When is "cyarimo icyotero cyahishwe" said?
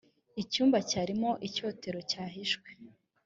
0.89-2.69